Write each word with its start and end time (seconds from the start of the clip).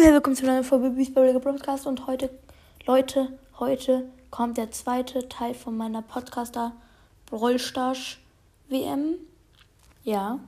und 0.00 0.14
willkommen 0.14 0.34
zu 0.34 0.48
einer 0.48 0.64
Folge 0.64 0.88
Beastball 0.88 1.38
Podcast 1.40 1.86
und 1.86 2.06
heute, 2.06 2.30
Leute, 2.86 3.38
heute 3.58 4.08
kommt 4.30 4.56
der 4.56 4.70
zweite 4.70 5.28
Teil 5.28 5.52
von 5.52 5.76
meiner 5.76 6.00
Podcaster 6.00 6.72
Brawl 7.26 7.58
WM. 8.70 9.16
Ja. 10.02 10.40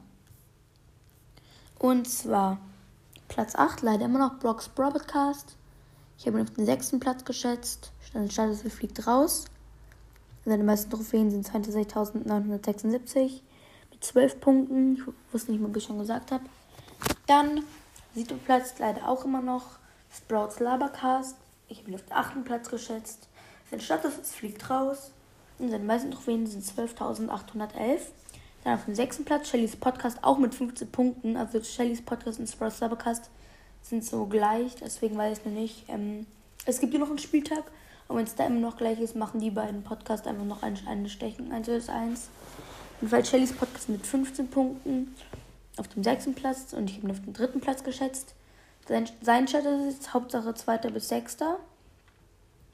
Und 1.79 2.09
zwar 2.09 2.57
Platz 3.29 3.55
8, 3.55 3.83
leider 3.83 4.07
immer 4.07 4.21
noch 4.21 4.39
Brocks 4.39 4.71
Broadcast. 4.71 5.55
Ich 6.17 6.27
habe 6.27 6.39
ihn 6.39 6.45
auf 6.45 6.55
den 6.55 6.65
sechsten 6.65 6.99
Platz 6.99 7.23
geschätzt. 7.23 7.93
Startet 8.31 8.65
es 8.65 8.73
fliegt 8.73 9.07
raus. 9.07 9.45
Seine 10.47 10.65
meisten 10.65 10.91
Trophäen 10.91 11.31
sind 11.31 11.47
22.976 11.47 13.43
mit 13.91 14.03
12 14.03 14.41
Punkten. 14.41 14.95
Ich 14.95 15.03
wusste 15.31 15.53
nicht 15.53 15.61
mehr, 15.61 15.69
ob 15.69 15.77
ich 15.77 15.85
schon 15.85 15.99
gesagt 15.99 16.33
habe. 16.33 16.45
Dann 17.27 17.65
Siebter 18.15 18.37
Platz 18.37 18.75
leider 18.79 19.09
auch 19.09 19.25
immer 19.25 19.41
noch 19.41 19.79
Sprouts 20.15 20.61
Labercast. 20.61 21.37
Ich 21.69 21.79
habe 21.79 21.91
ihn 21.91 21.95
auf 21.95 22.03
den 22.03 22.13
achten 22.13 22.45
Platz 22.45 22.69
geschätzt. 22.69 23.29
Sein 23.71 23.81
Status 23.81 24.19
ist 24.19 24.35
fliegt 24.35 24.69
raus. 24.69 25.13
Und 25.59 25.71
seine 25.71 25.85
meisten 25.85 26.11
Trophäen 26.11 26.47
sind 26.47 26.65
12.811. 26.65 28.01
Dann 28.65 28.75
auf 28.75 28.85
dem 28.85 28.95
sechsten 28.95 29.25
Platz 29.25 29.49
Shellys 29.49 29.77
Podcast 29.77 30.19
auch 30.23 30.39
mit 30.39 30.55
15 30.55 30.91
Punkten. 30.91 31.37
Also 31.37 31.63
Shellys 31.63 32.03
Podcast 32.03 32.39
und 32.39 32.49
Sprouts 32.49 32.81
Labercast 32.81 33.31
sind 33.81 34.05
so 34.05 34.27
gleich. 34.27 34.75
Deswegen 34.77 35.17
weiß 35.17 35.39
ich 35.39 35.45
noch 35.47 35.53
nicht. 35.53 35.85
Ähm, 35.89 36.27
es 36.67 36.81
gibt 36.81 36.93
hier 36.93 37.01
noch 37.01 37.09
einen 37.09 37.19
Spieltag. 37.19 37.65
Und 38.09 38.19
wenn 38.19 38.25
es 38.25 38.35
da 38.35 38.45
immer 38.45 38.61
noch 38.61 38.77
gleich 38.77 39.01
ist, 39.01 39.17
machen 39.17 39.41
die 39.41 39.51
beiden 39.51 39.83
Podcasts 39.83 40.27
einfach 40.27 40.45
noch 40.45 40.63
eine, 40.63 40.77
eine 40.87 41.09
Stechen 41.09 41.51
1 41.51 41.67
vs 41.67 41.89
1. 41.89 42.29
Und 43.01 43.11
weil 43.11 43.25
Shellys 43.25 43.55
Podcast 43.55 43.89
mit 43.89 44.07
15 44.07 44.49
Punkten 44.49 45.15
auf 45.77 45.89
dem 45.89 46.03
sechsten 46.03 46.35
Platz 46.35 46.73
und 46.73 46.91
ich 46.91 46.97
habe 46.97 47.07
ihn 47.07 47.11
auf 47.11 47.21
den 47.21 47.33
dritten 47.33 47.61
Platz 47.61 47.85
geschätzt. 47.85 48.35
Sein, 48.89 49.09
sein 49.21 49.47
Chat 49.47 49.65
ist 49.65 50.13
Hauptsache 50.13 50.55
zweiter 50.55 50.91
bis 50.91 51.09
sechster. 51.09 51.59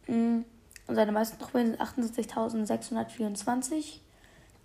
Mm, 0.07 0.41
und 0.87 0.95
seine 0.95 1.13
meisten 1.13 1.39
Trophäen 1.39 1.77
sind 1.77 1.81
78.624. 1.81 3.99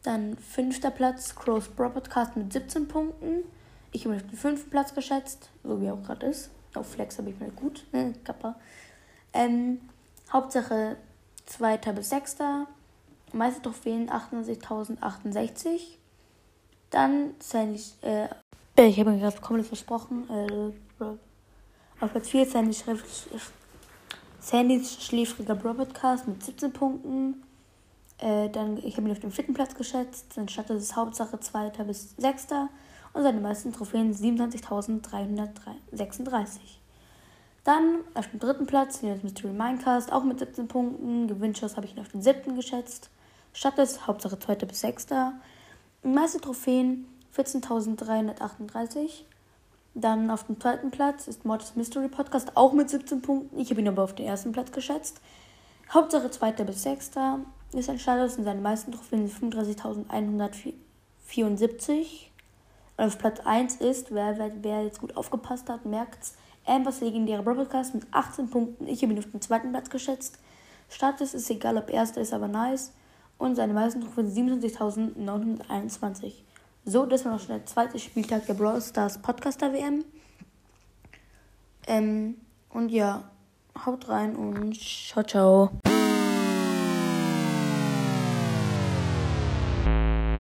Dann 0.04 0.38
fünfter 0.38 0.92
Platz 0.92 1.36
Crow's 1.36 1.68
Bro 1.68 1.90
Podcast 1.90 2.36
mit 2.36 2.52
17 2.52 2.88
Punkten. 2.88 3.44
Ich 3.92 4.06
habe 4.06 4.16
ihn 4.16 4.22
auf 4.22 4.28
den 4.28 4.38
fünften 4.38 4.70
Platz 4.70 4.94
geschätzt, 4.94 5.50
so 5.64 5.82
wie 5.82 5.86
er 5.86 5.94
auch 5.94 6.04
gerade 6.04 6.26
ist. 6.26 6.50
Auf 6.74 6.92
Flex 6.92 7.18
habe 7.18 7.30
ich 7.30 7.40
mir 7.40 7.52
gut. 7.52 7.86
Kappa. 8.24 8.56
Ähm, 9.34 9.82
Hauptsache 10.32 10.96
zweiter 11.46 11.94
bis 11.94 12.10
sechster. 12.10 12.68
Meiste 13.34 13.62
Trophäen 13.62 14.10
78.068. 14.10 15.98
Dann 16.94 17.34
Sandy, 17.40 17.82
äh, 18.04 18.30
ich 18.78 18.98
habe 19.00 19.10
mir 19.10 19.20
gerade 19.20 19.42
komplett 19.42 19.66
versprochen, 19.66 20.30
äh, 20.30 20.72
auf 22.00 22.12
Platz 22.12 22.30
4 22.30 22.46
Sandy 22.46 22.78
Sandys 24.40 25.04
schläfriger 25.04 25.56
Broadcast 25.56 26.28
mit 26.28 26.44
17 26.44 26.72
Punkten. 26.72 27.42
Äh, 28.20 28.50
dann, 28.50 28.78
ich 28.78 28.96
habe 28.96 29.08
ihn 29.08 29.12
auf 29.12 29.20
dem 29.20 29.32
vierten 29.32 29.56
Platz 29.56 29.74
geschätzt. 29.74 30.34
Sein 30.34 30.48
Stadt 30.48 30.70
ist 30.70 30.96
Hauptsache 30.96 31.40
2. 31.40 31.72
bis 31.84 32.16
6. 32.18 32.50
Und 33.14 33.24
seine 33.24 33.42
meisten 33.42 33.74
Trophäen 33.74 34.14
27.336. 34.14 36.60
Dann 37.64 38.02
auf 38.14 38.30
dem 38.30 38.40
dritten 38.40 38.68
Platz 38.68 39.02
das 39.02 39.24
Mystery 39.24 39.52
Minecast, 39.52 40.12
auch 40.12 40.24
mit 40.24 40.38
17 40.38 40.68
Punkten. 40.68 41.28
Gewinnschuss 41.28 41.76
habe 41.76 41.88
ich 41.88 41.96
ihn 41.96 42.02
auf 42.02 42.10
den 42.10 42.22
siebten 42.22 42.56
geschätzt. 42.56 43.10
Stadt 43.52 43.80
ist 43.80 44.06
Hauptsache 44.06 44.38
2. 44.38 44.58
bis 44.58 44.82
6. 44.82 45.08
Meiste 46.06 46.42
Trophäen 46.42 47.08
14.338. 47.34 49.24
Dann 49.94 50.30
auf 50.32 50.44
dem 50.44 50.60
zweiten 50.60 50.92
Platz 50.92 51.30
ist 51.30 51.46
Mortis 51.46 51.78
Mystery 51.78 52.10
Podcast 52.10 52.58
auch 52.58 52.74
mit 52.74 52.90
17 52.90 53.22
Punkten. 53.22 53.58
Ich 53.58 53.70
habe 53.70 53.80
ihn 53.80 53.88
aber 53.88 54.04
auf 54.04 54.14
den 54.14 54.26
ersten 54.26 54.52
Platz 54.52 54.74
geschätzt. 54.74 55.22
Hauptsache 55.94 56.30
2. 56.30 56.52
bis 56.66 56.84
6. 56.84 57.12
ist 57.72 57.90
ein 57.90 58.00
Status 58.00 58.38
und 58.38 58.44
seine 58.44 58.60
meisten 58.60 58.92
Trophäen 58.92 59.30
sind 59.30 59.56
35.174. 59.56 62.06
Und 62.98 63.06
auf 63.06 63.18
Platz 63.18 63.40
1 63.40 63.78
ist, 63.78 64.14
wer, 64.14 64.38
wer, 64.38 64.52
wer 64.62 64.84
jetzt 64.84 65.00
gut 65.00 65.16
aufgepasst 65.16 65.70
hat, 65.70 65.86
merkt's, 65.86 66.36
Ambers 66.66 67.00
legendäre 67.00 67.44
Broadcast 67.44 67.96
mit 67.96 68.06
18 68.12 68.50
Punkten. 68.50 68.90
Ich 68.90 69.04
habe 69.04 69.14
ihn 69.14 69.20
auf 69.20 69.32
den 69.32 69.40
zweiten 69.40 69.72
Platz 69.72 69.90
geschätzt. 69.90 70.38
Status 70.90 71.34
ist 71.34 71.50
egal, 71.50 71.78
ob 71.78 71.90
erster 71.90 72.20
ist, 72.20 72.34
aber 72.34 72.50
nice 72.50 72.92
und 73.38 73.56
seine 73.56 73.74
meisten 73.74 74.02
Trophäen 74.02 74.28
27.921. 74.28 76.34
So, 76.86 77.06
das 77.06 77.24
war 77.26 77.34
noch 77.34 77.40
schon 77.40 77.56
der 77.56 77.66
zweite 77.66 78.00
Spieltag 78.00 78.46
der 78.46 78.54
Brawl 78.56 78.82
Stars 78.82 79.18
Podcaster 79.18 79.72
WM. 79.74 80.04
Ähm, 81.88 82.36
und 82.70 82.90
ja, 82.90 83.24
haut 83.86 84.10
rein 84.10 84.36
und 84.36 84.78
ciao, 84.80 85.24
ciao. 85.24 85.72